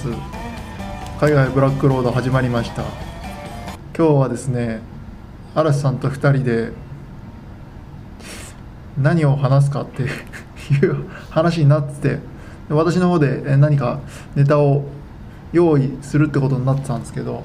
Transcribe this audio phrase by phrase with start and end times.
[0.00, 1.20] 虫蔵です。
[1.20, 2.82] 海外ブラックロード始まりました。
[3.96, 4.80] 今日はですね
[5.54, 6.72] 嵐さんと2人で
[8.96, 10.06] 何を話すかってい
[10.86, 12.18] う話になってて
[12.70, 14.00] 私の方で何か
[14.34, 14.84] ネタを
[15.52, 17.42] 用意するってことになってたんですけど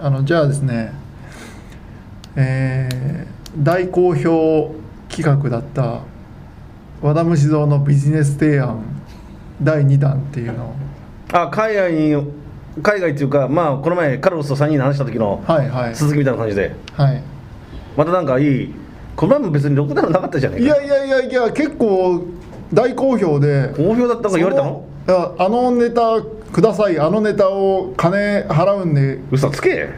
[0.00, 0.92] あのじゃあですね
[2.36, 4.74] えー大好評
[5.08, 6.00] 企画だった
[7.00, 8.82] 和田虫蔵のビジネス提案
[9.62, 10.83] 第2弾っていうのを
[11.34, 12.14] あ海外に
[12.80, 15.94] 海外っていうかまあこの前カルロスと3人で話した時のはいはい。
[15.94, 16.72] 続きみたいな感じで。
[16.92, 17.22] はい。
[17.96, 18.74] またなんかいい
[19.16, 20.64] この前も別にろくなのなかったじゃねえか。
[20.64, 22.22] いやいやいやいや結構
[22.72, 23.74] 大好評で。
[23.76, 24.86] 好評だったのか言われたの？
[25.06, 27.00] そのいやあのネタください。
[27.00, 29.18] あのネタを金払うんで。
[29.32, 29.88] 嘘つけ。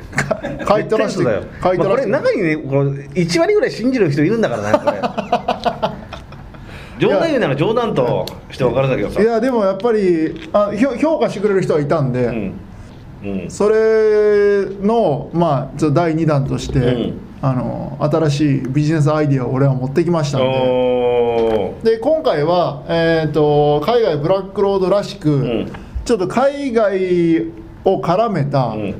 [0.65, 2.11] 買い取らせてだよ、まあ、これ買い取らせて。
[2.11, 2.57] 中にね。
[2.57, 5.01] この1割ぐらい信じる人いるんだからねこれ
[6.99, 9.21] 冗談言うなら冗談として分かるんだけどさ。
[9.21, 12.55] いやでもやっぱりあ評評価してくれる人はいたんで、うん。
[13.25, 13.51] うん。
[13.51, 17.21] それのまあちょっと第2弾として、うん。
[17.43, 21.75] あの新しいビジネスアイディアを俺は持ってきましたんで。
[21.83, 25.73] で今回は、えー、と海外ブラックロードらしく、ん。
[26.05, 27.47] ちょっと海外
[27.85, 28.95] を絡めた、うん。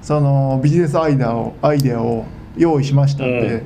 [0.00, 2.24] そのビジネスアイデアをアイデアを
[2.56, 3.62] 用意しましたんで、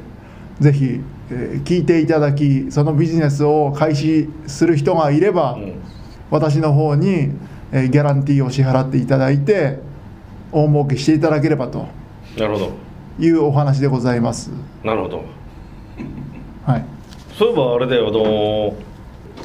[0.59, 1.19] ぜひ、えー
[1.65, 5.75] 聞いていただきそのビジネスを開始する人がいれば、うん。
[6.31, 7.31] 私の方に、
[7.73, 9.79] えーギャランティーを支払っていただいて
[10.53, 11.87] 大儲けしていただければと。
[12.37, 12.71] なるほど。
[13.19, 14.51] いうお話でございます。
[14.83, 15.25] なるほど。
[16.67, 16.85] はい。
[17.37, 18.75] そういえばあれだよあの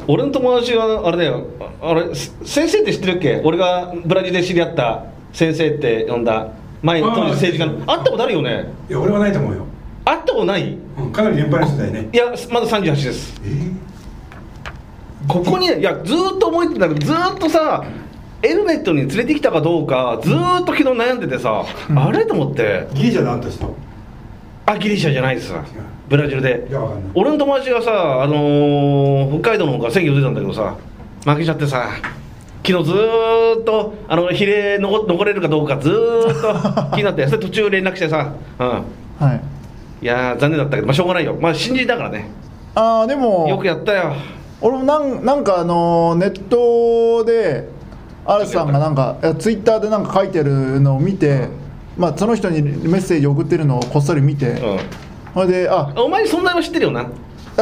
[0.08, 1.46] 俺の友達があれだよ
[1.82, 3.42] ああれせ先生って知ってるっけ？
[3.46, 6.50] 俺がブラジルで知り合った先生って呼んだ。
[6.82, 7.86] 前当時政治家の。
[7.86, 8.66] 会ったことあるよね？
[8.90, 9.66] いや俺はないと思うよ、
[10.06, 10.78] 会ったことない？
[10.98, 12.10] うん、かなり年配の人だよね。
[12.14, 13.42] いやまだ38です。
[13.44, 13.74] えー？
[15.28, 17.84] ここにねいやずーっと思いてたけどずーっとさ
[18.44, 22.26] エルメットに連れてきたかどうかずーっと昨日悩んでてさ、あれ？
[22.26, 22.88] と思って。
[22.94, 23.76] ギリシャであった人？
[24.68, 25.52] あギリシャじゃないです。
[26.08, 26.68] ブラジルで。
[26.70, 27.12] いやわかんない。
[27.16, 30.76] 俺の友達がさ、あのー北海道の方から選挙出たんだけどさ
[31.26, 31.90] 負けちゃってさ
[32.64, 39.42] 昨日ずーっとあの比例残残れるかどうかずーっと気になってそれ途中連絡してさ、うん、はい
[40.06, 41.36] いやー残念だったけど、まあ、しょうがないよ。
[41.42, 42.30] まあ新人だからね。
[42.76, 44.14] あーでもよくやったよ。
[44.62, 47.68] 俺もなんなんかあのーネットで
[48.24, 51.48] 嵐さんがなんかツイッターでなんか書いてるのを見て、
[51.98, 54.80] まあ、その人にメッセージ送ってるのをこっそり見て、うん。
[55.34, 57.08] それであお前存在は知ってるよな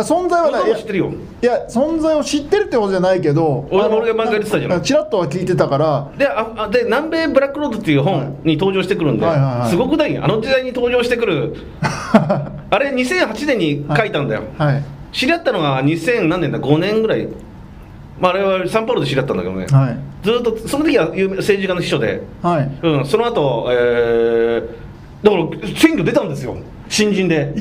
[0.01, 0.67] 存在はない。
[0.67, 1.11] いや知ってるよ。
[1.41, 4.71] いや存在を知ってるってことじゃないけどあの俺俺が漫画言ってたじゃん。
[4.71, 6.11] なチラッとは聞いてたから。
[6.17, 9.69] でああで南米ブラックロードっていう本に登場してくるんで、はいはいはい。
[9.69, 10.17] すごくない？
[10.17, 11.55] あの時代に登場してくる。
[11.81, 14.83] あれ2008年に書いたんだよ、はい。
[15.11, 17.27] 知り合ったのが2000何年だ？5年ぐらい、
[18.19, 19.97] まあ、あれはサンパウロで知り合ったんだけどね、はい。
[20.23, 22.71] ずっとその時は有名政治家の秘書で、はい。
[22.81, 24.83] うん、その後、えー
[25.23, 25.45] だから
[25.77, 26.57] 選挙出たんですよ。
[26.89, 27.53] 新人で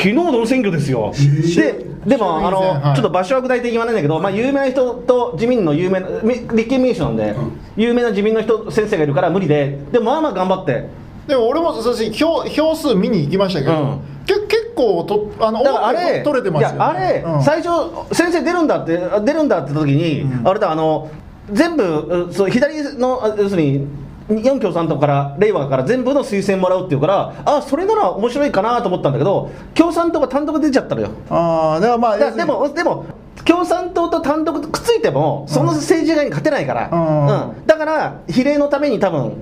[0.00, 1.12] 昨日の選挙ですよ、
[1.54, 2.96] ででもあの、はい。
[2.96, 7.60] ちょっと場所は具体的に言わないんだけど、まあ、有名な人と自民の有名なみ立憲民主なんで、うん。
[7.76, 10.88] 有名な自民の人先生がいるから無理ででもまあまあ頑張って。
[11.26, 14.00] でも俺もそして票票数見に行きましたけど、うん。
[14.24, 17.42] け結構とあのあれ取れてますあれ、うん。
[17.42, 20.48] 最初先生出るんだって出るんだって時に、うん。
[20.48, 21.10] あれだあの
[21.52, 23.86] 全部うそう左のあ要するに
[24.30, 31.10] 日本共産党から令和から全部の推薦もらうっていうからあそれなら面白いかなと思ったんだけど共産党が単独で出ちゃったのよ。
[31.28, 33.06] ああだからまあだでもでも
[33.44, 39.32] 共産党と単独くっついてもその政治家に勝てないから、うんうんだから比例のために多分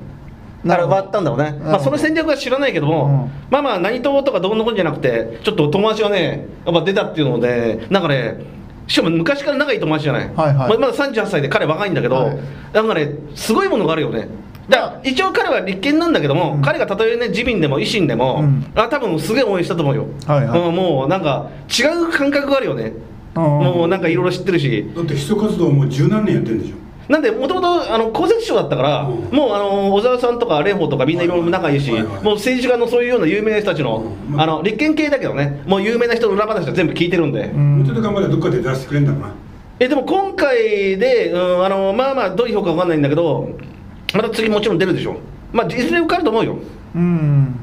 [0.64, 3.30] なる割ったんだろうね、まあ、その戦略は知らないけども、うん。
[3.50, 8.44] まあまあ何党とかどうのこうのじゃなくてちょっと友達がねやっぱ出たっていうのでなんかね
[8.86, 10.56] しかも昔から仲いい友達じゃない、はいはい。
[10.56, 12.38] まあまだ38歳で彼若いんだけど、はい。
[12.72, 14.28] なんかねすごいものがあるよね
[14.68, 16.62] だから一応彼は立憲なんだけども、うん。
[16.62, 18.66] 彼がたとえね自民でも維新でも、うん。
[18.74, 20.60] あ多分すげえ応援したと思うよ、はいはい。
[20.68, 22.92] うんもうなんか違う感覚があるよね、
[23.34, 24.90] うんもうなんかいろいろ知ってるし。
[24.94, 26.76] だって秘書活動もう十何年やってるんでしょ。
[27.10, 29.34] なんでもともとあの公設師匠だったから、うん。
[29.34, 32.24] もうあの小沢さんとか蓮舫とかみんないろいろ仲いいし、はいはいはい。
[32.24, 34.40] もう政治家のそういうような有名な人たちの,、うん。
[34.40, 37.78] あの立憲系だけどねもう有名な人の裏話は全部聞いてるんで、うん。
[37.78, 39.32] もうちょっと頑張ればどっかで出してくれんだろうな。
[39.80, 43.48] えでも今回で、うん、あのまあまあどういう評価かわかんないんだけど
[44.14, 45.18] また次もちろん出るでしょ。
[45.52, 46.58] まあいずれ受かると思うよ。
[46.94, 47.54] うん。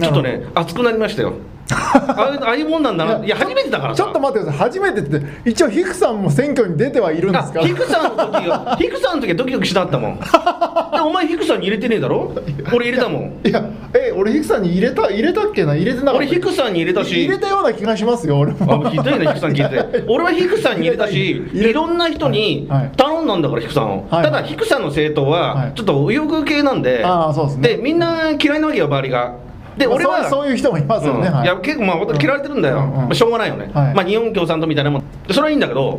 [0.00, 1.34] ちょっとね熱くなりましたよ。
[1.70, 3.22] ああいうああいうもんなんだな。
[3.22, 4.02] いや初めてだからさ。
[4.02, 4.68] ちょっと待ってください。
[4.68, 5.20] 初めてって
[5.50, 7.60] 一応ヒクさんも選挙に出てはいるんですか？
[7.60, 10.16] あヒクさんの時は ヒクさんの時はドキドキしなかったもん。
[10.18, 12.32] でお前ヒクさんに入れてねえだろ？
[12.72, 13.32] 俺入れたもん。
[13.44, 13.62] いや
[13.94, 15.74] え俺ヒクさんに入れた入れたっけな？
[15.76, 17.12] 入れてなかった俺ヒクさんに入れたし。
[17.12, 18.86] 入れたような気がしますよ俺も。
[18.86, 20.04] あひどいねヒクさん聞いて。
[20.08, 21.72] 俺はヒクさんに入れたしい。
[21.74, 22.80] ろんな人にはい。
[22.80, 24.24] はい頼んだんだからヒクさんを、はい。
[24.24, 25.72] ただヒクさんの政党ははい。
[25.74, 27.76] ちょっと右翼系なんで、あーそうですね。
[27.82, 29.34] みんな嫌いなわけよ周りが
[29.78, 31.46] で俺はそういう人もいますよね、はい。
[31.46, 33.94] や結構まあ私嫌われてるんだよ、まあ、しょうがないよね、はい。
[33.94, 35.04] まあ日本共産党みたいなもん。
[35.26, 35.96] でそれはいいんだけど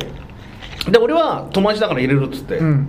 [0.90, 2.88] で俺は友達だから入れるっつって、うん。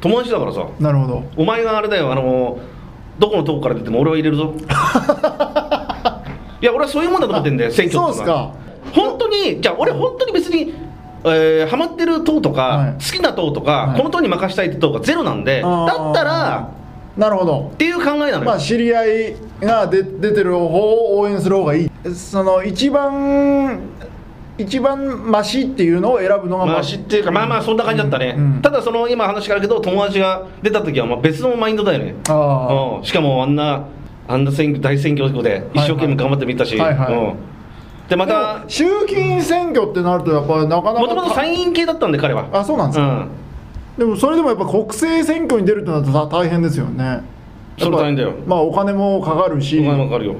[0.00, 0.66] 友達だからさ。
[0.78, 1.24] なるほど。
[1.36, 2.58] お前があれだよあの
[3.18, 4.54] どこの党から出ても俺は入れるぞ。
[6.62, 8.22] いや俺はそういうもんだと思ってんだよ 選挙って
[8.92, 10.74] 本当にじゃあ俺本当に別に
[11.24, 12.92] えーハマってる党とか、はい。
[12.94, 13.98] 好きな党とか、はい。
[13.98, 15.68] この党に任したいって党がゼロなんでだ
[16.10, 16.70] ったら
[17.20, 17.70] なるほど。
[17.74, 21.90] っていう考えなのよ、まあ知り合いが出出てる方を応援する方がいい。
[22.14, 23.78] その一番
[24.56, 28.62] 一番マシっていうのを選ぶのがまあ知っていうかまあまあそんな感じだったね、うんうん。
[28.62, 32.14] ただその今話があるけど友達が出た時はまあ別のマインドだよね。
[32.30, 33.04] あうん。
[33.04, 33.84] しかもあんな
[34.26, 37.14] あんな選挙大選挙区で一生懸命頑張ってみたし、はいはい。
[37.14, 37.36] うん。
[38.08, 42.48] でまたあ衆議院選挙ってなるとやっぱなかなかもともと参院系だったんで彼は。
[42.50, 43.28] あそうなんですか、うん
[44.00, 47.20] でもそれでもやっぱ国政選挙に出るってなると大変ですよね。
[47.78, 48.32] それ大変だよ。
[48.46, 49.78] まあお金もかかるし。
[49.78, 50.36] お金もかかるよ。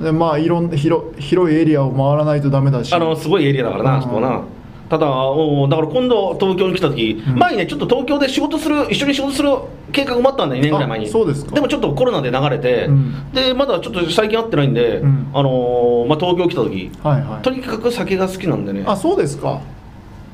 [0.00, 2.94] でまあいろん広広いエリアを回らないとダメだし。
[2.94, 3.98] あのすごいエリアだからな、うん。
[3.98, 4.42] あそこはな。
[4.88, 7.38] ただおだから今度東京に来た時、うん。
[7.40, 9.50] 前にねちょっと東京で仕事する一緒に仕事する
[9.90, 11.06] 計画もあったんだよ2年ぐらい前に。
[11.06, 11.60] あそうですか。
[11.60, 13.32] もちょっとコロナで流れて、うん。
[13.32, 15.30] でまだちょっと最近会ってないんで、うん。
[15.34, 17.42] あのーまあ、東京来た時はいはい。
[17.42, 18.84] とにかく酒が好きなんでね。
[18.86, 19.60] あそうですか。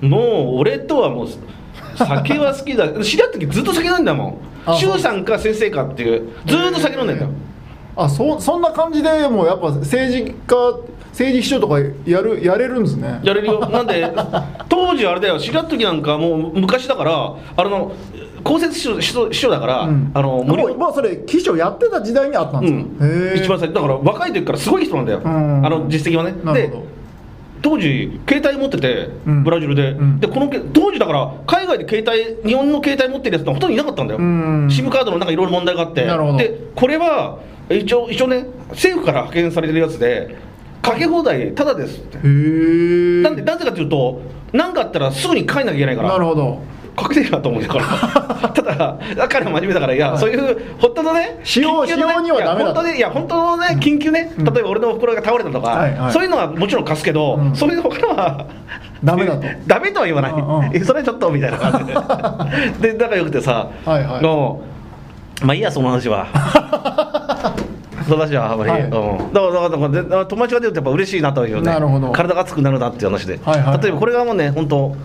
[0.02, 1.28] もう俺とはもう
[1.96, 2.88] 酒は好きだ。
[3.02, 4.38] 知り合った時ずっと酒飲んだもん。
[4.66, 6.30] あ周さんか先生かっていう。
[6.46, 7.30] ずーっと酒飲んでんだよ
[7.96, 10.56] あそそんな感じでもうやっぱ政治家
[11.10, 13.20] 政治秘書とかやるやれるんですね。
[13.24, 13.68] やれるよ。
[13.68, 14.08] なんで
[14.68, 15.38] 当時あれだよ。
[15.40, 17.92] 知り合った時なんかもう昔だからあの
[18.44, 20.10] 公設秘書秘書秘書だから、うん。
[20.14, 23.36] あのもうもうそれ記者やってた時代にあったんですか、うん。
[23.36, 23.74] 一番最初。
[23.74, 25.66] だから若い時からすごい人なんだよ、うん。
[25.66, 26.32] あの実績はね。
[26.32, 26.97] でなるほど
[27.62, 29.44] 当時携帯持ってて、うん。
[29.44, 30.20] ブラジルで、うん。
[30.20, 34.66] でこのけ当時だから海外で携帯日本の携帯持ってるやつってほとんどいなかったんだよ、うん。
[34.68, 36.04] SIM カードのなんかいろいろ問題があって。
[36.06, 36.38] なるほど。
[36.38, 37.38] でこれは
[37.70, 40.36] 一応一応ね政府から派遣されてるやつで
[40.82, 42.16] かけ放題ただですって。
[42.18, 44.20] なんでなぜかというと
[44.52, 46.10] 何かあったらすぐに帰んなきゃいけないから。
[46.10, 46.60] なるほど。
[46.96, 47.72] かけてるなと思うんだ
[48.78, 50.18] からただ彼は真面目だからいや、はい。
[50.18, 54.44] そういう本当のね使用緊急のね使用にはダメだ本当にいや本当のね緊急ね、うん。
[54.44, 56.12] 例えば俺のおふくろが倒れたとか、はいはい。
[56.12, 57.54] そういうのはもちろん貸すけど、うん。
[57.54, 58.46] それで他のは
[59.04, 59.46] ダメだと。
[59.66, 60.76] ダメとは言わない、うんうん。
[60.76, 61.86] えそれちょっとみたいな感
[62.80, 62.92] じで。
[62.92, 64.22] で仲良くてさ、はいはい。
[64.22, 64.60] の
[65.42, 66.26] まあいいやその話は。
[68.08, 68.82] その話はあんまり、はい。
[68.82, 72.10] うん、だからだから友達が出るとやっぱ嬉しいなというねなるほど。
[72.10, 73.82] 体が熱くなるなっていう話で、はいはいはい。
[73.82, 74.96] 例えばこれがもうね本当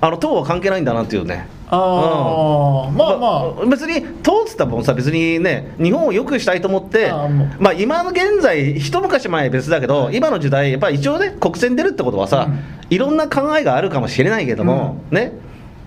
[0.00, 1.46] あの党は関係ないんだなっていうね。
[1.68, 3.16] ああ、まあ。
[3.18, 7.12] まあ別に党っつったらもうさ別にね日本を良くしたいと思って
[7.58, 12.58] まあ今の現在一昔前は別だけど、今の時代やっぱり一応ね国選出るってことはさ、うん。
[12.90, 15.32] いろんな考えがあるかもしれないけども、ね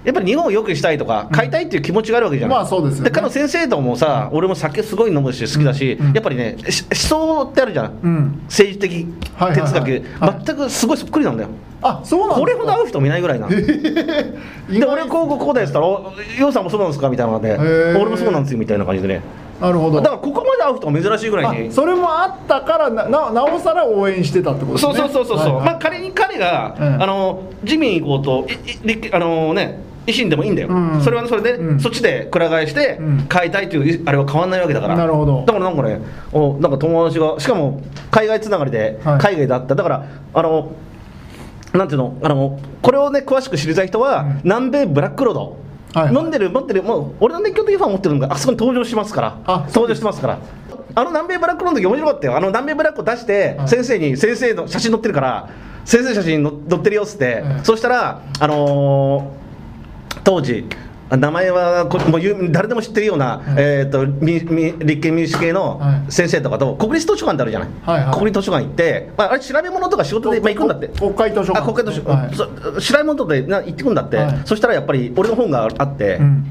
[0.03, 3.11] やっぱり日本を良くしたいとか買いたいっていう気持ちがあるわけじゃない、まあそうですよね。
[3.11, 6.07] 彼の先生ともさ、俺も酒すごい飲むし好きだし、うん。
[6.07, 6.13] うん。
[6.13, 8.41] やっぱりねし思想ってあるじゃん、うん。
[8.45, 9.07] 政治的
[9.39, 10.43] 哲学、はい。
[10.45, 11.49] 全くすごいそっくりなんだよ。
[11.81, 13.47] あそうなんこれほど会う人もいないぐらいな。
[13.47, 19.21] 意で外俺こうこうこうだよっつったらお「ようさんもそうなんですか?」みたいなのでー「俺もそうなんですよ」みたいな感じでね。
[19.61, 19.97] なるほど。
[19.97, 21.67] だからここまで会う人が珍しいぐらいに。
[21.67, 24.93] あそれもあったからなななおさら応援してたってことですね。
[24.95, 25.65] そうそうそうそうそう、はいはい。
[25.65, 27.03] まあ仮に彼が、うん。
[27.03, 28.47] あの自民行こうと
[29.11, 31.01] あのね維新でもいいんだよ、うん。
[31.01, 31.79] それはそれで、うん。
[31.79, 33.27] そっちでくら替えしてうん。
[33.31, 34.95] 変えたいというあれは変わんないわけだから。
[34.95, 35.43] なるほど。
[35.45, 37.81] だからなんかねおなんか友達がしかも
[38.11, 39.19] 海外つながりではい。
[39.19, 40.71] 海外であった、だからあの
[41.73, 44.41] なんていうのあのこれをね詳しく知りたい人は、うん。
[44.43, 45.57] 南米ブラックロード、
[45.93, 46.15] はいはい。
[46.15, 49.39] 飲んでる持ってるもう俺の熱狂的ファン持ってるのがあそこに登場しますから。
[49.45, 50.39] あ登場してますから。
[50.95, 53.67] あの南米ブラックロードの時面白かったよあの南米ブラックを出して、はい。
[53.67, 55.49] 先生に先生の写真載ってるから
[55.85, 59.42] 先生写真の載ってるよっつって、うんそしたらあのー
[60.23, 60.65] 当時
[61.09, 66.11] あ名前はこもう有誰でも知ってるような、えー、とみみ立憲民主系のはい。
[66.11, 68.13] 先生とかと国立図書館ってあるじゃない、はいはい。
[68.13, 70.87] 国立図書館行って、まあ、あれ調べ物とか仕事で、まあ、行くんだって。
[70.87, 71.59] 国会図書館。
[71.59, 72.35] あ国会図書はい。
[72.35, 72.45] そ
[72.81, 74.41] 調べ物とかでな行ってくんだって、はい。
[74.45, 76.45] そしたらやっぱり俺の本があって、うん。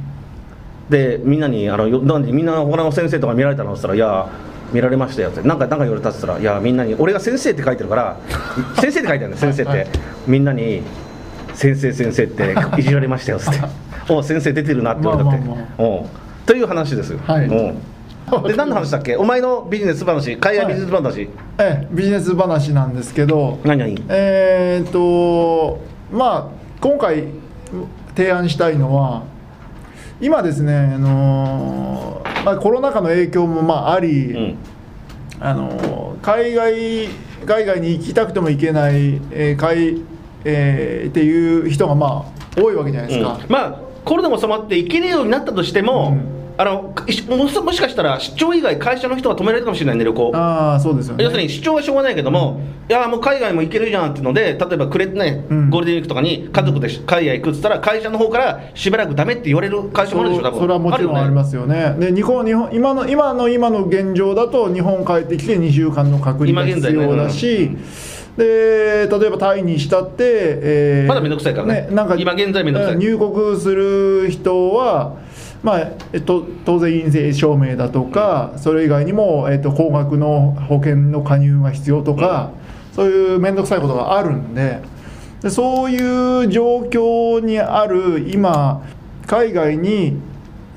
[0.91, 3.73] でみんなにあのよなんでみんな他の先生とか見られたの？
[3.73, 4.29] って言ったら「いや
[4.73, 5.41] 見られましたよ」って。
[5.43, 8.17] なんかなんか言われたって言ったら「いやみんなに俺が先生って書いてるから
[8.76, 9.87] 先生って書いてあるんだよ先生って、はい。
[10.26, 10.83] みんなに
[11.54, 13.61] 「先生先生って いじられましたよ」っつって
[14.12, 16.06] 「お先生出てるな」って言われたって、まあまあおう。
[16.47, 17.47] という話ですよ、はい。
[17.47, 17.52] う。
[17.52, 17.75] ん
[18.47, 19.16] で何の話だっけ？
[19.16, 21.28] お前のビジネス話海外ビジネス話、え
[21.59, 24.02] えビジネス話なんですけど何何？
[24.09, 25.80] えー、と
[26.12, 26.47] まあ
[26.80, 27.25] 今回
[28.16, 29.23] 提案したいのは
[30.21, 34.56] 今ですね、あのーまあ、コロナ禍の影響もまああり、うん。
[35.40, 37.09] あの海外
[37.44, 40.02] 海外に行きたくても行けない、えー海
[40.44, 43.38] えーっていう人がまあ多いわけじゃないですか。
[43.42, 46.16] うんまあコロナも収まって行けるようになったとしても、
[46.58, 51.25] あのいもしもしかしたら出張以外会社の人が止められるかもしれないんで旅行ああそうですよね。
[51.25, 61.94] 要するに出張はしょうがないけども、いやもう海外も行けるじゃんっていうので例えばくれね、うんゴールデンウィークとかに家族で海外行くっつったら会社の方からしばらくダメって言われる会社もあるでしょ多分それはもちろんありますすよね。
[61.99, 67.76] で日本日本今の今の今の現状だと日本帰ってきて2週間の隔離が今現在ね必要だし。
[68.36, 70.14] で例えばタイにしたって、
[70.62, 71.88] えーまだめんどくさいからね。
[71.90, 72.94] なんか今現在めんどくさい。
[72.94, 75.16] うん入国する人は、
[75.62, 75.80] まあ
[76.12, 82.52] えっと、当然陰性証明だとか、それ以外にも、えっと、高額の保険の加入が必要とか、
[82.94, 84.80] そういう面倒くさいことがあるんで
[85.42, 88.82] でそういう状況にある今
[89.26, 90.16] 海外に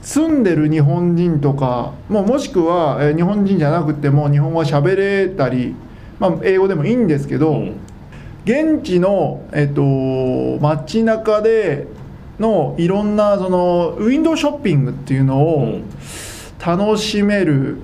[0.02, 5.76] 住んでる日本人とかもうもしくは、えー日本人じゃなくても日本語喋れたり、
[6.20, 7.76] まあ、英語でもいいんですけど、うん。
[8.46, 9.82] 現地の、えっと、
[10.62, 11.88] 街中で
[12.40, 15.84] のいろんなそのウィンドウショッピングっていうのをうん。
[16.66, 17.78] 楽しめる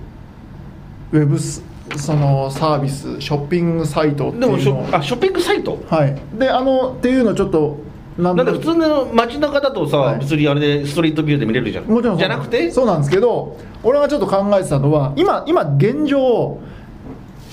[1.11, 1.61] ウェブス
[1.97, 5.77] そのサービスショッピングサイトってでもシいうのをョあショッピングサイト？
[5.87, 6.17] はい。
[6.39, 7.77] であのっていうのちょっと
[8.17, 10.19] なんで普通の街中だとさ、はい。
[10.19, 11.83] 別にあれでストリートビューで見れるじゃん。
[11.83, 12.71] もちろんじゃなくて？
[12.71, 16.59] そうなんですけど俺がちょっと考えてたのは今今現状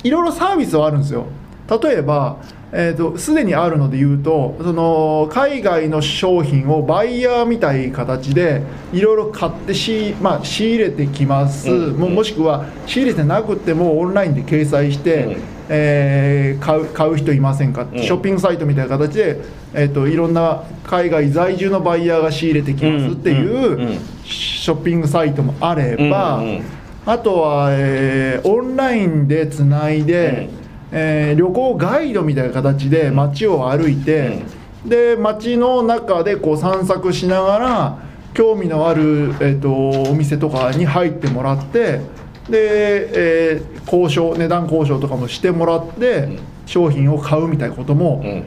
[0.02, 1.26] いろいろサービスはあるんですよ。
[1.82, 2.38] 例えば
[2.70, 8.62] えー、とすでにあるので言うとその海外の商品をバイヤーみたい形で
[8.92, 15.42] いろいろ買ってし、まあ、仕入れてきます、うんももしくは仕入れてなくてもオンラインで掲載して、うん。
[15.70, 18.02] えー買う買う人いませんか、うん。
[18.02, 19.40] ショッピングサイトみたいな形で、
[19.74, 23.96] えー、といろんな海外在住のバイヤーが仕入れてきますっていうんうんうん。
[23.96, 26.62] うショッピングサイトもあれば、うんうん
[27.08, 30.50] あとは、えーオンラインでつないで、
[30.92, 34.42] えー旅行ガイドみたいな形で街を歩いて、
[34.84, 37.98] で街の中でこう散策しながら
[38.34, 42.02] 興味のある、えー、とお店とかに入ってもらって
[42.50, 46.38] で、えー交渉値段交渉とかもしてもらって、ん。
[46.66, 48.44] 商品を買うみたいなことも、うん。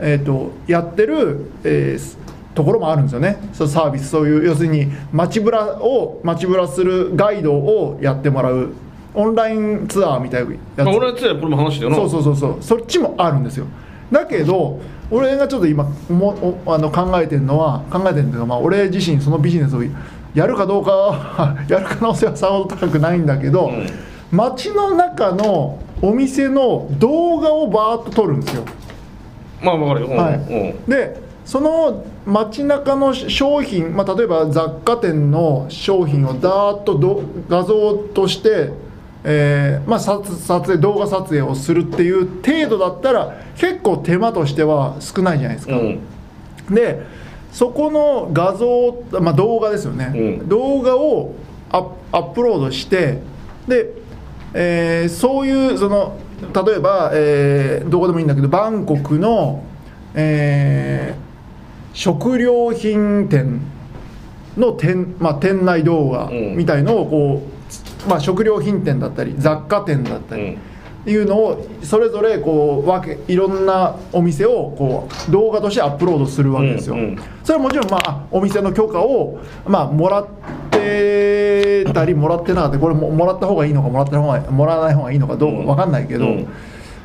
[0.00, 2.21] えー、とやってる、えー
[2.54, 3.38] ところもあるんですよね。
[3.52, 4.08] そうサービス。
[4.08, 8.72] そういう要するに街ぶらを街ぶらするガイドをやってもらう。
[9.14, 10.88] オンラインツアーみたいなやつ。
[10.88, 11.96] 俺のやつはこれも話したよな。
[11.96, 12.56] そうそうそうそう。
[12.60, 13.66] そっちもあるんですよ。
[14.10, 14.80] だけど
[15.10, 19.82] 俺がちょっと今もおあの考えてるのは考えてるんだけど、まあ、俺自身そのビジネスを
[20.34, 23.86] やるかどうかは やる可能性はさほど高くないんだけど、うん。
[24.30, 28.64] 街の中のお店の動画をバーッと撮るんですよ。
[29.62, 30.16] まあ分かるよ、うん。
[30.16, 30.34] はい。
[30.34, 30.90] うん。
[30.90, 38.70] でその街中の商品、まあ、例えば雑貨店の商品をダーッとど画像として、
[39.24, 46.00] えーまあ、撮撮影動画撮影をするっていう程度だったら結構手間としては少ないじゃないですか、うん。
[46.70, 47.02] で
[47.50, 50.48] そこの画像、まあ、動画ですよね、うん。
[50.48, 51.34] 動画を
[51.70, 53.18] アップアップロードして
[53.66, 53.90] で、
[54.54, 56.18] えーそういうその
[56.64, 59.64] 例えば、えーどこでもいいんだけどバンコクの、
[60.14, 61.31] えー
[61.92, 63.60] 食料品店
[64.56, 66.56] の店,、まあ、店内動画うん。
[66.56, 67.48] みたいのをこ
[68.06, 70.58] う、まあ、食料品店だったり雑貨店だったり、
[71.04, 77.18] いうのをそれぞれこう分けいろんなお店をこう動画としてアップロードするわけですよ、うんうん。
[77.42, 80.26] それはもちろんまあお店の許可をまあもらっ
[80.70, 86.48] てたりもらってなかったりこれももらった方がいいのかもらった方がもらわない方がいいのかどうか分かんないけど、うん。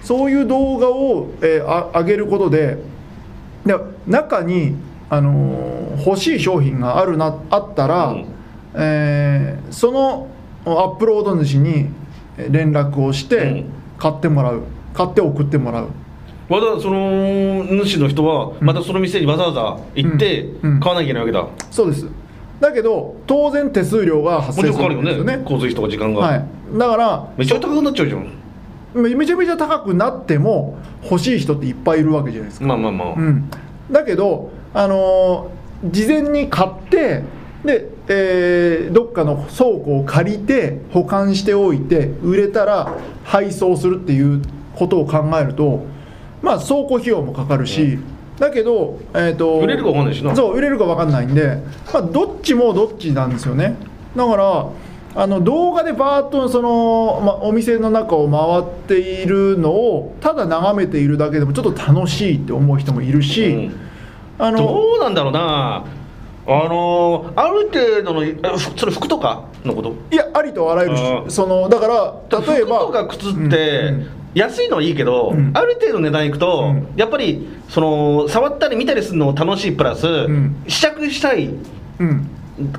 [0.03, 2.77] そういう動画を、えーあ上げることで
[3.67, 3.75] で
[4.07, 4.75] 中に、
[5.09, 8.25] あのー欲しい商品があるなあったら、うん。
[8.75, 10.27] えーその
[10.65, 11.89] アップロード主に
[12.50, 13.65] 連絡をしてうん。
[13.97, 14.63] 買ってもらう。
[14.93, 15.88] 買って送ってもらう。
[16.50, 20.71] まだその主の人はまたその店にわざわざ行ってうん。
[20.74, 20.79] うん。
[20.79, 22.07] 買わなきゃいけないわけだ、そうです。
[22.59, 25.38] だけど当然手数料が発生するんですよね。
[25.38, 25.43] ね。
[25.43, 26.45] 交通費とか時間が、はい、
[26.77, 28.21] だからめっちゃ高くなっちゃうじゃん。
[28.21, 28.27] め
[28.94, 33.50] めちゃめちゃ高くなっても欲しい人っていっぱいいるわけじゃないですか、まあまあまあ、うん、
[33.91, 35.58] だけど、あのー
[35.91, 37.24] 事前に買って
[37.63, 44.41] で、えーどっかの倉庫を借りて保管しておいて売れたら配送するっていう
[44.75, 45.86] ことを考えると
[46.41, 48.00] まあ倉庫費用もかかるし、
[48.39, 50.36] だけど、えー、と売れるか分かんないしな。
[50.36, 51.58] そう売れるか分かんないんで、
[51.94, 53.75] まあ、どっちもどっちなんですよね。
[54.15, 54.67] だから
[55.15, 63.75] あの動画でバーッとその、まあ、お店の中を回っているのをただ眺めているだけでもちょっと楽しいって思う人もいるし、うん。
[64.37, 65.85] あのどうなんだろうな。
[66.49, 68.21] あのーある程度の
[68.77, 69.95] それ服とかのこと？
[70.11, 70.95] いやありとあらゆる
[71.31, 73.49] そのだから例えば服とか靴って、うんう
[74.03, 74.07] ん。
[74.33, 75.51] 安いのはいいけど、うん。
[75.55, 76.93] ある程度の値段いくと、うん。
[76.95, 80.63] やっぱりその触ったり見たりするのも楽しいプラス、ん。
[80.67, 81.49] 試着したい
[81.99, 82.29] うん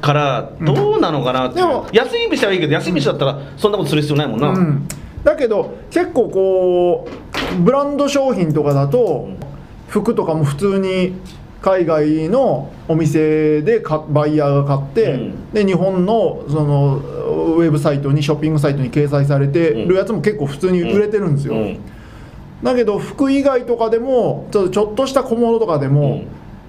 [0.00, 4.88] からどうなのかなって、でも安い店はいいけど安い店だったらそんなことする必要ないもんな、うん、
[5.22, 7.08] だけど結構こ
[7.58, 9.28] うブランド商品とかだと
[9.88, 11.14] 服とかも普通に
[11.60, 15.52] 海外のお店でかバイヤーが買って、うん。
[15.52, 21.80] で日本のそのウェブサイトにショッピングサイトに掲載されてるやつも結構普通に売れてるんですよ、うん。
[22.62, 26.24] だけど服以外とかでもちょっとちょっとした小物とかでも、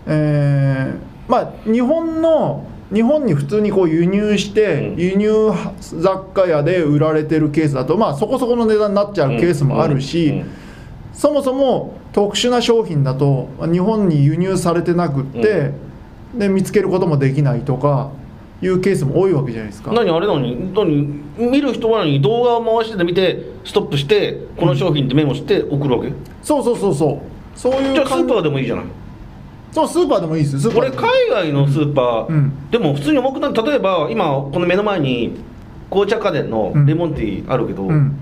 [0.05, 4.99] えーまあ日本の日本に普通にこう輸入して、うん。
[4.99, 10.39] 輸入雑貨屋で売られてるケースだとまあそこそこの値段になっちゃうケースもあるし、うん。
[10.39, 10.45] うん。
[11.13, 15.71] そもそも特殊な商品だと日本に輸入されてなくって、
[16.33, 18.11] で見つけることもできないとか
[18.61, 19.91] いうケースも多いわけじゃないですか。
[19.91, 27.19] 何あれなのに何見る人は何動画を回してて見てストップしてこの商品ってメモして送るわけ、そうそうそうそう。
[27.57, 27.99] そういうじ。
[27.99, 28.85] ゃあスーパーーでもいいじゃない
[29.71, 32.69] そうスーパーでもいいですこれ海外のスーパー、うん。
[32.71, 35.35] でも普通に重くなる例えば今この目の前に
[35.89, 38.17] 紅茶家電のレモンティーあるけど、うん。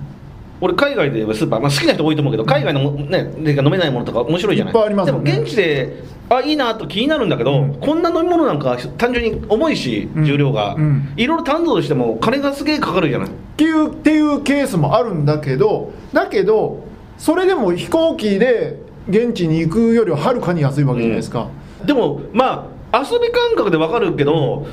[0.60, 4.74] 俺海外でスーパー、まあ、好きな人多いと思うけど海外のもねで飲めないものとか面白いじゃない。
[4.74, 5.06] いね。
[5.06, 7.80] でも現地であいいなと気になるんだけど、うん。
[7.80, 10.26] こんな飲み物なんか単純に重いしうん。
[10.26, 11.14] 重量が、うん。
[11.16, 13.28] いろいろ担当しても金がすげえかかるじゃない。
[13.30, 16.84] っていうっていうケースもあるんだけどだけど
[17.18, 21.48] それでも飛行機で現地に行くよりははるかに安いわけじゃないですか、
[21.86, 24.68] でもまあ遊び感覚でわかるけど、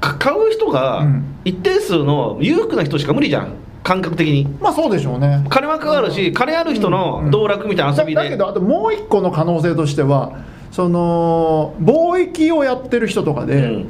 [0.00, 1.24] か買う人がうん。
[1.42, 3.54] 一定数の裕福な人しか無理じゃん。
[3.82, 4.46] 感覚的に。
[4.60, 5.42] まあそうでしょうね。
[5.48, 10.32] 金はかかるし、金ある人の道楽みたいな遊びで、だだけどあともう一個の可能性としては
[10.70, 13.86] その貿易をやってる人とかで、うん。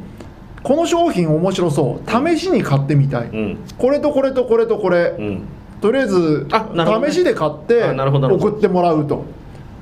[0.63, 2.09] この商品面白そう。
[2.09, 3.59] 試しに買ってみたい、うん。
[3.79, 5.43] これとこれとこれとこれ、うん。
[5.81, 7.09] とりあえずね。
[7.09, 9.25] 試しで買って送ってもらうと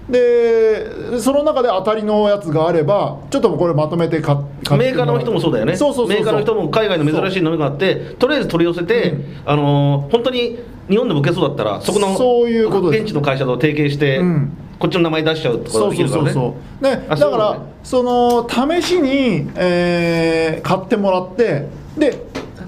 [0.08, 5.76] でその中で当たりのやつがあればちょっとこれまとめて買買ってメーカーの人もそうだよね。
[5.76, 6.16] そうそうそうそう。
[6.16, 9.42] メーカーの人も海外の珍しい飲みがあってとりあえず取り寄せて、うん。
[9.44, 14.52] あのー本当に日本でも受けそうだったらそこのそういうこと現地の会社と提携して、うん。
[14.78, 16.30] こっちの名前出しちゃうとかそうできるからね。
[16.32, 17.60] そうそうそうねだからだね。
[17.82, 21.66] その試しに、えー買ってもらって
[21.98, 22.18] で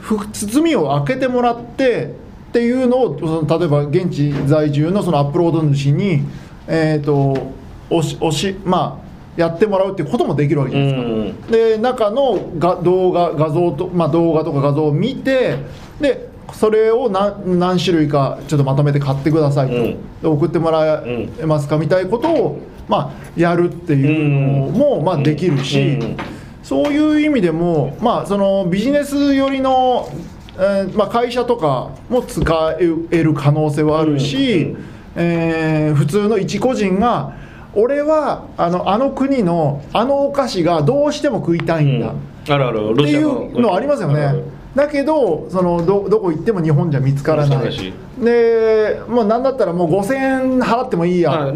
[0.00, 2.14] ふ包みを開けてもらって
[2.50, 6.22] っていうのをその例えば現地在住のそのアップロード主に
[6.70, 7.52] えっ、と
[7.90, 11.09] 押し押しまあやってもらうっていうこともできるわけじゃないですか。
[11.09, 15.56] うんで中のが動画画像と、まあ、動画とか画像を見て
[16.00, 20.20] でそれを何何種類かちょっとまとめて買ってくださいと、うん。
[20.20, 26.16] で送ってもらえますかみたいなことを、まあ、やるっていうのも、まあ、できるし、うん
[26.62, 30.09] そういう意味でも、まあ、そのビジネス寄りの、
[30.56, 37.33] えーまあ、会社とかも使える可能性はあるし、うんえー普通の一個人が
[37.75, 42.14] 俺はあのあの国のあのお菓子がどうしても食いたいんだ、
[42.49, 42.92] あるある。
[42.92, 44.42] っていうのありますよね。
[44.75, 47.92] だけどそのどどこ行っても日本じゃ見つからない。
[48.20, 51.31] でもうなんだったらもう5000円払ってもいいや。
[51.49, 51.53] っ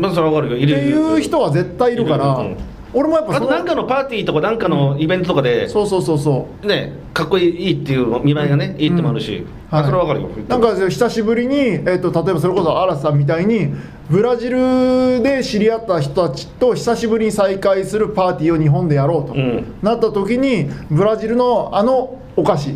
[0.81, 2.45] てるいう人は絶対いるから
[2.95, 9.85] 俺もやっぱあとなんかのパーティーとかなんかのイベントとかで、そうそうそうそねかっこいいっていう見栄えがね、いいってもあるし、あはい。
[9.87, 10.31] それは分かるよ。
[10.47, 13.75] うなんか久しぶりに、えっと例えばそれこそ嵐さんみたいに
[14.09, 19.75] ブラジルで知り合った人たちと久しぶりに再会するパーティーを日本でやろうと、うん。
[19.83, 22.75] なった時にブラジルのあのお菓子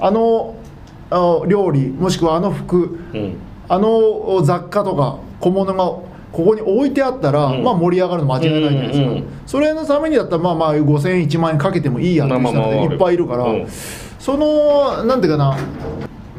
[0.00, 0.56] あの
[1.10, 3.36] あ料理もしくはあの服うん。
[3.68, 7.64] あの雑貨とか小物がここに置いてあったら、うん。
[7.64, 9.24] まあ盛り上がるの間違いないじゃないですか、うんうんうん。
[9.46, 13.66] それのためにだったらまあまあ5000円1万円かけてもいいやっていう人いっぱいいるから、うん。
[14.18, 15.56] そのなんていうかな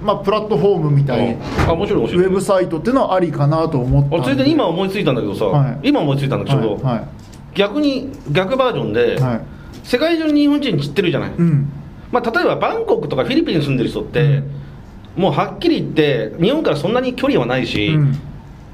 [0.04, 1.36] まあ、プラットフォームみたい
[1.68, 2.26] あ面白い面ウ白い。
[2.28, 5.90] ェブサイトっていうのはありかなと思ったんあそれで今思いついたんだけどさ、はい。
[5.90, 6.84] 今思いついたんだちょうど、はい。
[7.00, 7.08] は
[7.56, 9.18] 逆に逆バージョンで、
[9.84, 11.72] 世界中に日本人知ってるじゃない、うん。
[12.12, 14.44] まあ、例えばバンコクとかフィリピンに住んでる人って、
[15.16, 18.20] もうはっきり言って日本からそんなに距離はないし、うん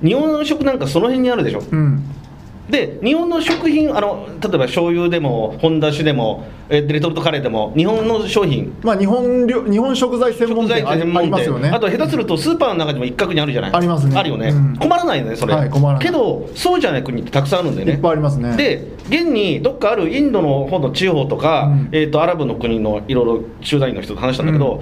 [0.03, 1.63] 日本食なんかその辺にあるでしょ。
[1.71, 2.03] うん。
[2.69, 8.73] で日本の食品あの例えば醤油でも本だしでもえレトルトカレーでも日本の商品。
[8.81, 11.69] まあ日本料日本食材専門店ありますよね。
[11.69, 13.71] あと下手するとスーパーの中にも一角にあるじゃない。
[13.73, 14.17] ありますね。
[14.17, 14.77] あるよね、うん。
[14.77, 16.05] 困らないよねそれ、はい困らない。
[16.05, 17.93] けどそうじゃない国ってたくさんあるんだよね。
[17.93, 18.55] いっぱいありますね。
[18.55, 21.89] で現にどっかあるインドの方の地方とか、うん。
[21.91, 24.81] えー、とアラブの国のいろいろ駐在員の人と話したんだけど、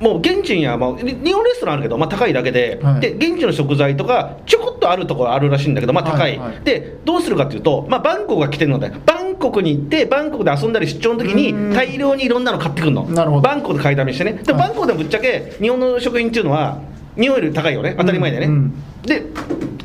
[0.00, 3.00] もう現地には、まあ、日本レストランあるけど、まあ、高いだけで,、はい。
[3.00, 11.36] で現地の食材とかちょこっとあるところあるらしいんだけど、まあ、高い、はいはいでどうするかっていうと、まあ、バンコクが来てるのでバンコクに行ってバンコクで遊んだり出張の時うん。
[11.70, 13.04] に大量にいろんなの買ってくるの。
[13.04, 13.42] なるほど。
[13.42, 14.32] バンコクで買いだめしてね。
[14.44, 14.62] で、はい。
[14.62, 16.80] バンコクでもぶっちゃけ日本の食品っていうのは
[17.16, 17.94] 日本より高いよね。
[17.98, 18.52] 当たり前でね、うん。
[18.52, 18.72] うん。
[19.02, 19.24] で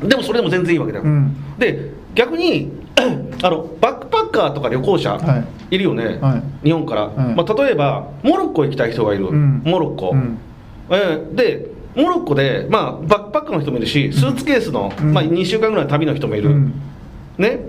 [0.06, 1.34] でもそれでも全然いいわけだよ、うん。
[1.58, 2.70] で逆に
[3.44, 5.74] あのバックパッカーとか旅行者はい。
[5.74, 6.42] いるよね、はい。
[6.64, 7.34] 日本から、はい。
[7.34, 9.60] まあ、例えばモロッコ行きたい人がいる、うん。
[9.66, 10.38] モロッコ、うん。
[10.88, 15.12] えーでモロッコで、まあ、バックパックの人もいるしスーツケースの、うん。
[15.12, 16.72] まあ、2週間ぐらいの旅の人もいる、うん。
[17.36, 17.60] ね。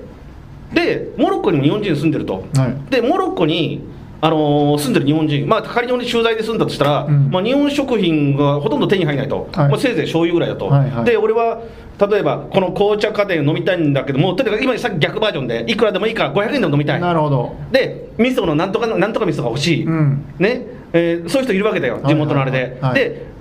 [0.74, 2.92] でモロッコにも日本人住んでると、はい。
[2.92, 3.84] でモロッコに
[4.22, 7.30] あのー住んでる日本人、まあ、仮に俺駐在で住んだとしたら、うん。
[7.30, 9.70] まあ、日本食品がほとんど手に入らないと、はい。
[9.70, 11.06] まあ、せいぜい醤油ぐらいだと、はいはい。
[11.06, 11.62] で俺は
[12.00, 17.00] 例えばこの紅茶家電飲みたいんだけどもとにかく今さっき逆バージョンでいくらでもいいから500円でも飲みたい。
[17.00, 17.56] なるほど。
[17.72, 20.26] で味噌のなんとかなんとか味噌が欲しい、うん。
[20.40, 20.66] ね。
[20.94, 22.70] えーそういう人いるわけだよ地元のあれで、はい。
[22.70, 23.36] はいはいで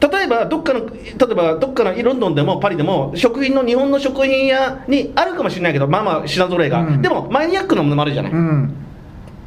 [0.00, 0.92] 例えばどっかの例
[1.30, 7.02] えばどっかのロンドンでもパリでも食品の日本の食品屋にあるかもしれないけどまあまあ品揃えが、うん。
[7.02, 8.83] でもマニアックなものもあるじゃない、うん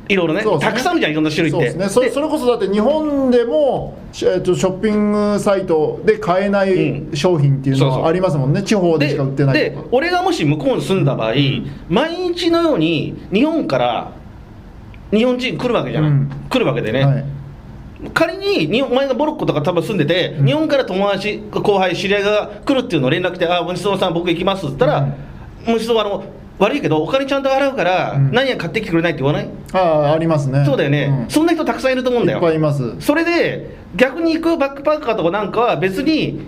[0.10, 0.60] いろいろねね。
[0.60, 1.58] たくさんあるじゃんいろんな種類って。
[1.58, 1.89] そうですね。
[1.89, 7.15] それそれこそだって日本でも、しえっとショッピングサイトで買えないうん。
[7.15, 8.63] 商品っていうのはありますもんね。
[8.63, 11.34] 地方でしか売ってないで俺がもし向こうに住んだ場合、
[11.89, 14.12] 毎日のように日本から
[15.12, 16.30] 日本人来るわけじゃない、うん。
[16.50, 17.26] 来るわけでね、はい。
[18.13, 20.46] 仮に日本お前がモロッコとか多分住んでて、うん。
[20.46, 25.08] 日本から友達後輩知り合いが来るっていうのを連絡して「あ虫蔵さん僕行きます」って言ったら
[25.67, 26.24] 「虫蔵あの
[26.60, 28.32] 悪いけどお金ちゃんと払うから、うん。
[28.32, 30.63] 何や買ってきてくれない」って言わない、ああありますね。
[30.65, 31.26] そうだよね、ん。
[31.30, 32.96] そんな人たくさんいると思うんだいっぱいいよます。
[33.00, 36.41] それで逆に行くバックパッカーとかなんかは別に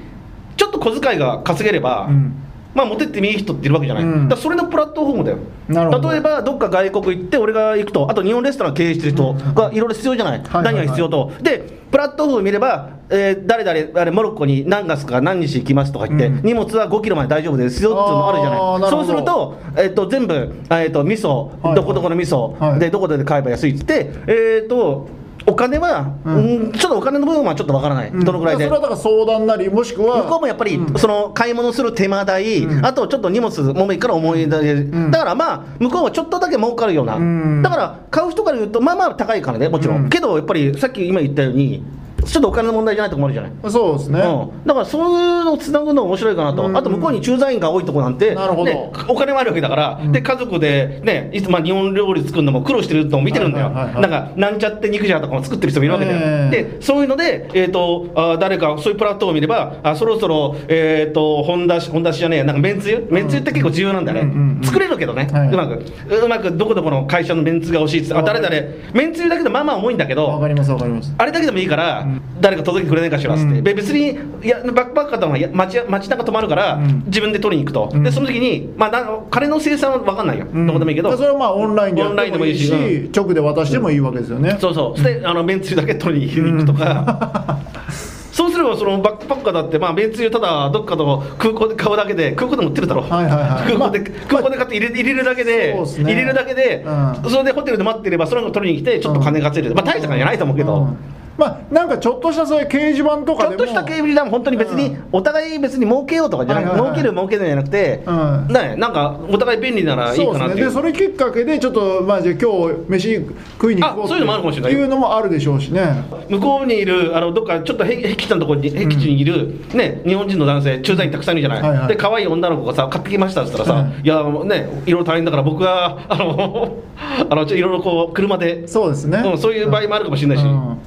[0.57, 2.35] ちょっと小遣いが稼げれば、うん
[2.79, 4.29] まあモテってもいい人っているわけじゃない、うん。
[4.29, 5.37] だそれのプラットフォームだよ。
[5.67, 6.11] なるほど。
[6.11, 11.33] 例えばどっか外国行って俺が行くとあと日本レストラン経営してる人がいろいろ必要じゃない、何が必要と。
[11.41, 16.41] でプラットフォーム見れば、えー誰々あれモロッコに何月か何日行きますとか言って、うん。
[16.43, 20.33] 荷物は5キロまで大丈夫ですよっていうのあるじゃなないそうすると,、えー、と全部、
[20.69, 22.79] えー、と味噌、はいどこどこの味噌、はい。
[22.79, 26.35] でどこで買えば安いって言ってえっ、とお金は、うん。
[26.35, 28.23] うんちょっとお金の部分はちょっとわからない、うん。
[28.23, 28.65] どのぐらいで。
[28.65, 30.99] それはだから相談なりもしくは向こうもやっぱり、うん。
[30.99, 32.85] その買い物する手間代、うん。
[32.85, 35.11] あとちょっと荷物重いから重い代、ん。
[35.11, 37.61] だからまあ向こうはちょっとだけ儲かるような、うん。
[37.61, 40.09] だから買う人から言うとまあまあ高いからねもちろん。
[40.09, 41.83] けどやっぱりさっき今言ったように
[42.25, 46.77] ちょっとお金の問題じゃないとこもあるじゃない、そうですね、うん、だからそういうのをつなぐの面白いかなと、うん。
[46.77, 48.65] あと向こうに駐在員が多いとこなんて、なるほど。
[48.65, 50.11] ねお金もあるわけだから、うん。
[50.11, 54.01] で家族で、ねいつまあ、日本料理作るのも苦労してるのも見てるんだよ、はいはいはいはい。
[54.01, 56.63] なんかなんちゃって肉じゃがとかも作ってる人もいるわけだよ、ええ。
[56.63, 63.07] でそういうので、えー、とあ誰かそういうプラットフォーム見ればあそろそろ、えー、と本出し本出しじゃねえやなんかめんつゆ？
[63.09, 63.29] めん。
[63.29, 65.47] つゆって結構重要なんだよね、うんうんうん作れるけどね、はい。
[65.47, 65.85] うまく。
[66.23, 68.55] うまくどこどこの会社のめんつゆが欲しいっつってあ誰々
[68.93, 71.13] めんつゆだけでまあまあ重いんだけどわかりますわかります。
[71.17, 72.08] あれだけでもいいから、うん
[72.39, 73.63] 誰か届けてくれないかしらっつって、うん。
[73.63, 77.03] で別にいやバックパッカーとかは街街中泊まるから、うん。
[77.05, 78.03] 自分で取りに行くと、うん。
[78.03, 80.67] でその時に、まあ、な金の生産は分かんないよ、うん。
[80.67, 81.15] どこでもいいけど。
[81.15, 87.59] それはまあオンラインでやオンラインってもいいしでもいいし直で渡してもいいわけですよね、そうそう、そしてあのめんつゆだけ取りに行くとか、
[88.39, 93.49] そうすればそのバックパッカーだって、まあ、めんつゆただどっかの空港で買うだけで空港でも売ってるだろ、はいはいはい。
[93.49, 93.91] 空港でまあ
[94.29, 97.29] 空港で買って入れ入れるだけで入れるだけで、うん。
[97.29, 100.83] それでホテルで待ってればそれを取りに来てちょっと金稼いでる、まあ大した金じゃないと思うけど。
[100.83, 100.97] うん
[101.39, 105.07] まあなんかちょっとしたそういう掲示板とちょっとした警備でも本当に別にうん。
[105.13, 108.47] お互い別に儲けようとかじゃなくて、儲ける儲けないじゃなくて、うん。
[108.53, 110.65] ねなんかお互い便利ならいいかなっていう。
[110.65, 113.15] でそれきっかけでちょっとまあじゃあ今日飯
[113.53, 114.71] 食いに行こうあそういうのもあるかもしれない。
[114.73, 116.03] っていうのもあるでしょうしね。
[116.29, 121.87] 向こうにいるあのどっかちょっとへ僻地なところに僻地にいる、ね、日本人の男性駐在員たくさんいるじゃない、はいはい。
[121.87, 126.77] で可愛い女の子がさ買ってきましたっつったらさ、はいいやねいろいろ大変だから僕はあの
[127.29, 128.67] あのちょいろいろこう車で。
[128.67, 130.77] そうですね、うん、そういう場合もあるかもしれないし、うん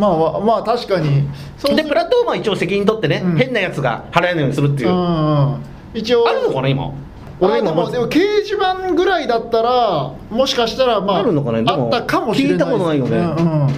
[0.00, 1.28] まあわまあ確かに。
[1.76, 3.36] でプラットフォームは一応責任取ってね、うん。
[3.36, 6.26] 変なやつが払えないようにするっていう、うんうん一応。
[6.26, 6.84] あるのかな今？
[6.84, 6.92] あ
[7.40, 13.18] 俺今でもでも掲示板ぐらいだったらもしかしたらまああるのかねあったかもしれない聞いたことないよね。
[13.18, 13.68] うん、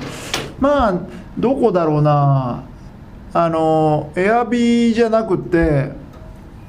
[0.59, 0.95] まあ
[1.39, 2.65] どこだろうな。
[3.35, 5.93] あのエアビーじゃなくて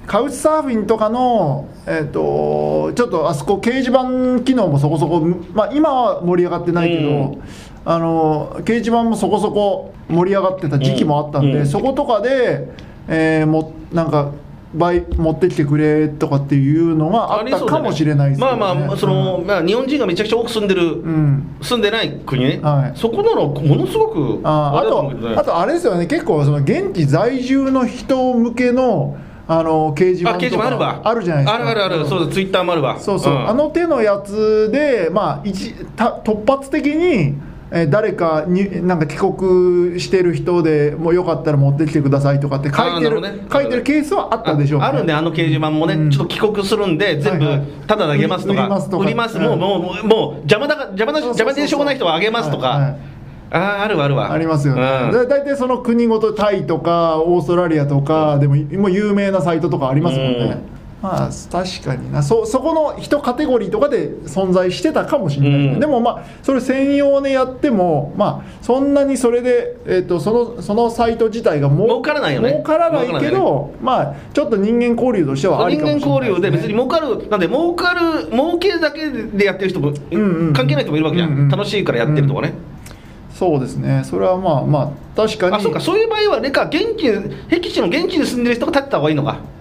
[0.07, 5.19] カウチサーフィンとかの、えー、とちょっとあそこ掲示板機能もそこそこ、
[5.53, 7.41] まあ、今は盛り上がってないけど、うん
[7.85, 12.69] あの掲示板もそこそこ盛り上がってた時期もあったんで、うんそことかで、
[13.07, 14.31] えーもなんか
[14.75, 19.45] 倍持ってきてくれとかっていうのがあったかもしれないですけど、ね、まあまあその、うん。
[19.47, 21.57] まあ、日本人がめちゃくちゃ多く住んでる、うん。
[21.61, 22.97] 住んでない国ね、はい。
[22.97, 26.07] そこならものすごくああとあとあれですよね。
[26.07, 30.39] 結構その現地在住の人向けのあの掲示板
[30.71, 31.61] とかあるじゃないですか。
[31.61, 32.99] あるあるある、そうだツイッターもあるわ。
[32.99, 33.49] そうそう、ん。
[33.49, 37.35] あの手のやつでまあ一た突発的に
[37.75, 43.47] えー誰かになんか帰国してる人でもうよかったら持ってきてくださいとかって書いてるね。
[43.51, 47.67] 書いてるケースはあったでしょうああるねあの掲示板もね、うんちょっと帰国するんで全部はいはい。
[47.87, 49.03] ただであげますとか売りますとか。
[49.03, 49.37] 売ります。
[49.37, 51.47] うんもうもうもうもう邪魔だか邪魔なそうそうそう。
[51.47, 52.97] 邪魔でしょうがない人はあげますとか、はいはい。
[53.51, 54.31] あああるわあるわ。
[54.31, 55.11] ありますよね、うん。
[55.11, 60.72] だ大体その国ごとタイとかオーストラリアとかでももう有名なサイトとかありますもんね、うん
[61.03, 62.23] まあ確かにな。
[62.23, 65.59] そそこの一カテゴリーとかで存在してたかもしれない。
[65.73, 65.79] うん。
[65.81, 72.51] でもまあそれ専用でやってもまあそんなにそれで、えっとそのそのサイト自体がもう儲からないよね。
[72.51, 76.19] 儲からないけどまあちょっと人間交流としてはあり人かもしれない。
[76.21, 82.53] 間交流で別に儲かるなんで儲かる儲けだけでやってる人も、んうん関係ない人もいるわけじゃん、うんうん楽しいからやってるとかね、
[83.33, 84.03] そうですね。
[84.05, 85.55] それはまあまあ確かに。
[85.57, 85.81] あそうか。
[85.81, 87.11] そういう場合はあれか現地
[87.49, 89.33] 僻地の現地に住んでる人が立ってた方がいいのか。
[89.33, 89.53] まあ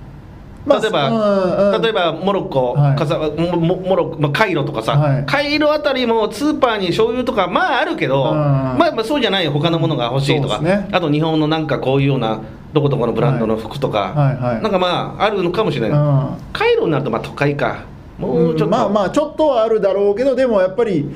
[0.67, 1.83] 例えば、うんうん。
[1.83, 2.97] 例えばモロッコ、はい。
[2.97, 5.27] カザモモモロまあ、カイロとかさ、はい。
[5.27, 8.35] カイロあたりもスーパーに醤油とかまああるけど、うん。
[8.35, 10.89] まあ、まあそうじゃない他のものが欲しいとか、ね。
[10.93, 12.41] あと日本のなんかこういうような
[12.73, 14.37] どこどこのブランドの服とか、はい。
[14.37, 14.55] はい。
[14.55, 14.63] はい。
[14.63, 16.37] なんかまああるのかもしれない、うん。
[16.53, 17.85] カイロになるとまあ都会か。
[18.19, 21.11] もうちょっと、まあまあちょっとはあるだろうけどでもやっぱり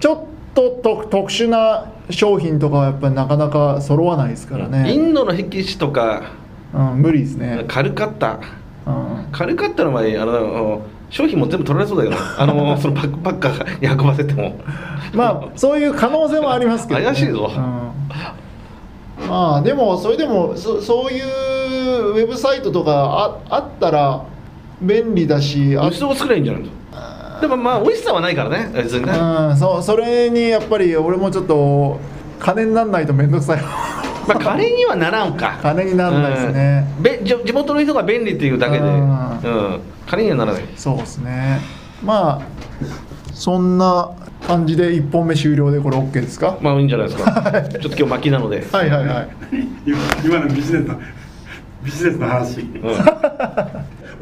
[0.00, 6.40] ちょっとと特殊な商品とかはやっぱりなかなか揃わないですからイね、ンドの僻地とか。
[6.72, 8.38] うん、無理ですね、カルカッタ
[8.86, 14.54] うん、カルカッタの場合あの商品も全部取られそうだけど あのそのバックパッカーに運ばせても。
[15.12, 17.50] まあそういう可能性もありますけど、ね、怪しいぞ。
[17.54, 17.58] う
[19.24, 19.28] ん。
[19.28, 24.22] まあでもそれでもそそういうウェブサイトとかああったら
[24.80, 27.40] 便利だしあ輸送を作ればいいんじゃないの？
[27.40, 29.12] でもまあ美味しさはないからね別にね。
[29.12, 31.98] うん、そそれにやっぱり俺もちょっと
[32.38, 33.60] 金にならないと面倒くさい
[34.28, 35.58] まあ金にはならんか。
[35.62, 37.02] 金にならないですね、うん。
[37.02, 38.80] べじ地元の人が便利っていうだけで。
[38.80, 39.00] ううん。
[39.00, 40.62] ん金にはならない。
[40.76, 41.60] そうですね。
[42.02, 42.46] まあ
[43.32, 44.10] そんな
[44.46, 46.58] 感じで1本目終了でこれ OK ですか？
[46.60, 47.62] まあいいんじゃないですか。
[47.62, 48.66] ちょっと今日巻きなので。
[48.70, 49.28] はいはいはい。
[49.86, 51.00] 今今のビジネスの
[51.82, 52.60] ビジネスの話。
[52.60, 52.64] う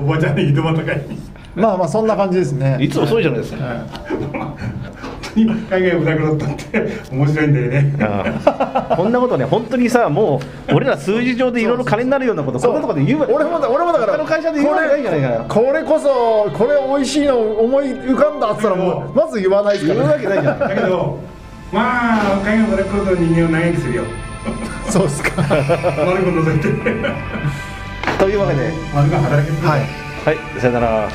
[0.01, 1.19] おばちゃんに井戸端会に
[1.57, 2.77] まあまあそんな感じですね。
[2.77, 3.65] んいつもそうじゃないですか。
[3.65, 3.79] はい
[5.46, 7.96] 海外ブラックロットって面白いんだよね。
[8.01, 8.96] ああ。
[8.96, 15.29] こんなことね本当にさもう俺ら数字上でいろいろ金になるようなことこんなとこで言う俺もだ俺もだから他の会社で言わないんじゃないか。
[15.31, 20.59] なこれこれこそこれ美味しいの思い浮かんだっつったらもうまず言わないですか言うら、わけないじゃん。
[20.59, 21.18] だけど
[21.72, 24.05] まあ海外ブラックロットの人間を長生きするよ。
[24.88, 25.42] そうですか。
[25.42, 26.68] 悪いこと除いて。
[28.18, 28.72] というわけで。
[28.94, 29.68] 丸が働ける。
[29.68, 29.81] はい。
[30.24, 31.09] はいさよなら